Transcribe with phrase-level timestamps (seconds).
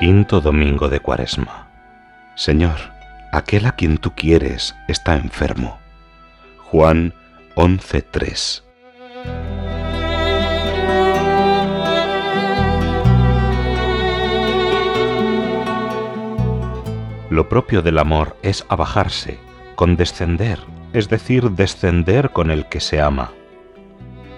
[0.00, 1.68] Quinto domingo de Cuaresma.
[2.34, 2.78] Señor,
[3.32, 5.78] aquel a quien tú quieres está enfermo.
[6.56, 7.12] Juan
[7.54, 8.64] 11:3.
[17.28, 19.38] Lo propio del amor es abajarse,
[19.74, 20.60] condescender,
[20.94, 23.32] es decir, descender con el que se ama.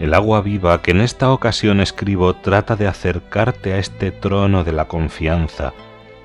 [0.00, 4.72] El agua viva que en esta ocasión escribo trata de acercarte a este trono de
[4.72, 5.72] la confianza,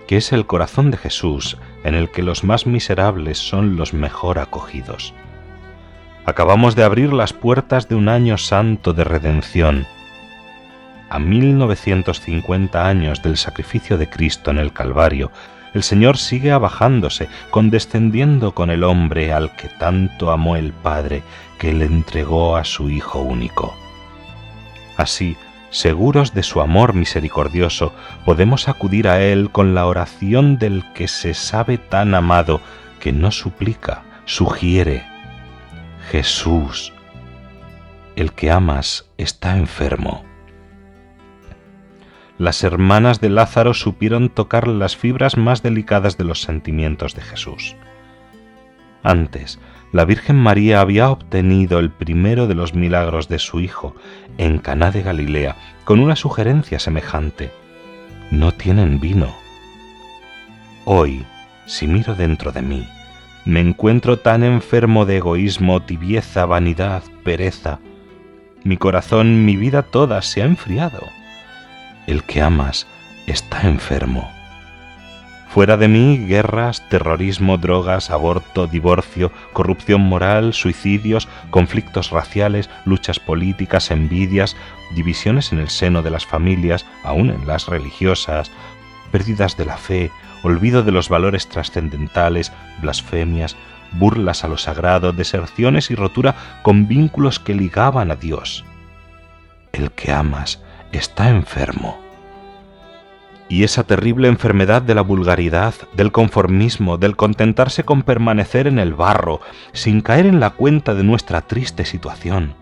[0.07, 4.37] que es el corazón de Jesús, en el que los más miserables son los mejor
[4.37, 5.13] acogidos.
[6.25, 9.87] Acabamos de abrir las puertas de un año santo de redención.
[11.09, 15.31] A 1950 años del sacrificio de Cristo en el Calvario,
[15.73, 21.23] el Señor sigue abajándose, condescendiendo con el hombre al que tanto amó el Padre,
[21.63, 23.73] que le entregó a su Hijo único.
[24.97, 25.37] Así,
[25.69, 27.93] seguros de su amor misericordioso,
[28.25, 32.59] podemos acudir a Él con la oración del que se sabe tan amado,
[32.99, 35.05] que no suplica, sugiere.
[36.11, 36.91] Jesús,
[38.17, 40.25] el que amas está enfermo
[42.37, 47.77] las hermanas de Lázaro supieron tocar las fibras más delicadas de los sentimientos de Jesús.
[49.01, 49.59] Antes,
[49.93, 53.95] la Virgen María había obtenido el primero de los milagros de su Hijo
[54.39, 57.51] en Caná de Galilea con una sugerencia semejante:
[58.31, 59.33] no tienen vino.
[60.83, 61.23] Hoy,
[61.67, 62.87] si miro dentro de mí,
[63.45, 67.79] me encuentro tan enfermo de egoísmo, tibieza, vanidad, pereza.
[68.63, 71.07] Mi corazón, mi vida toda se ha enfriado
[72.07, 72.87] el que amas
[73.27, 74.29] está enfermo.
[75.53, 83.91] Fuera de mí, guerras, terrorismo, drogas, aborto, divorcio, corrupción moral, suicidios, conflictos raciales, luchas políticas,
[83.91, 84.57] envidias,
[84.95, 88.49] divisiones en el seno de las familias, aún en las religiosas,
[89.11, 90.09] pérdidas de la fe,
[90.41, 93.55] olvido de los valores trascendentales, blasfemias,
[93.91, 98.65] burlas a lo sagrado, deserciones y rotura con vínculos que ligaban a Dios.
[99.71, 102.02] El que amas está enfermo.
[103.49, 108.93] Y esa terrible enfermedad de la vulgaridad, del conformismo, del contentarse con permanecer en el
[108.93, 109.41] barro,
[109.73, 112.55] sin caer en la cuenta de nuestra triste situación.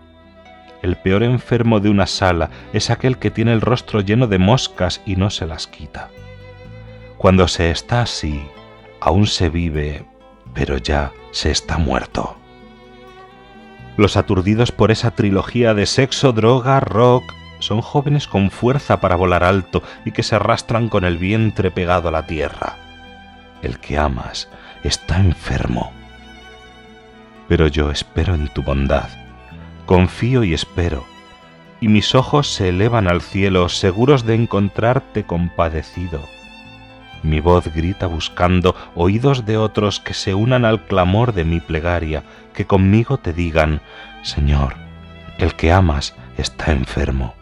[0.82, 5.00] El peor enfermo de una sala es aquel que tiene el rostro lleno de moscas
[5.06, 6.10] y no se las quita.
[7.16, 8.42] Cuando se está así,
[9.00, 10.04] aún se vive,
[10.52, 12.36] pero ya se está muerto.
[13.96, 17.22] Los aturdidos por esa trilogía de sexo, droga, rock,
[17.62, 22.08] son jóvenes con fuerza para volar alto y que se arrastran con el vientre pegado
[22.08, 22.76] a la tierra.
[23.62, 24.48] El que amas
[24.82, 25.92] está enfermo.
[27.48, 29.08] Pero yo espero en tu bondad,
[29.86, 31.04] confío y espero,
[31.80, 36.20] y mis ojos se elevan al cielo seguros de encontrarte compadecido.
[37.22, 42.24] Mi voz grita buscando oídos de otros que se unan al clamor de mi plegaria,
[42.52, 43.80] que conmigo te digan,
[44.22, 44.74] Señor,
[45.38, 47.34] el que amas está enfermo.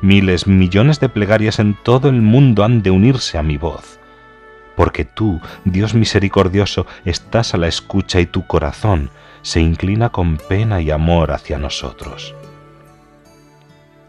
[0.00, 3.98] Miles, millones de plegarias en todo el mundo han de unirse a mi voz,
[4.76, 9.10] porque tú, Dios misericordioso, estás a la escucha y tu corazón
[9.42, 12.34] se inclina con pena y amor hacia nosotros.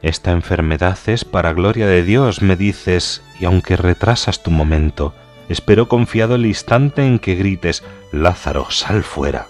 [0.01, 5.13] Esta enfermedad es para gloria de Dios, me dices, y aunque retrasas tu momento,
[5.49, 9.47] espero confiado el instante en que grites, Lázaro, sal fuera,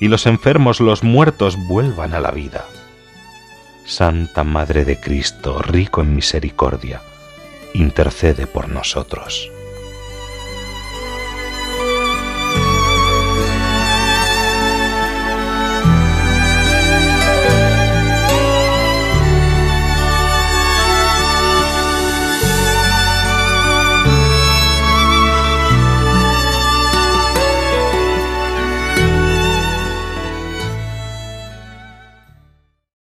[0.00, 2.64] y los enfermos, los muertos, vuelvan a la vida.
[3.84, 7.02] Santa Madre de Cristo, rico en misericordia,
[7.74, 9.50] intercede por nosotros.